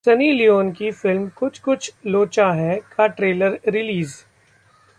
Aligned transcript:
Sunny 0.05 0.31
Leone 0.31 0.71
की 0.71 0.91
film 0.91 1.27
'Kuch 1.29 1.59
Kuch 1.59 1.91
Locha 2.05 2.51
Hai' 2.51 2.79
का 2.97 3.07
trailer 3.07 3.59
release 3.67 4.13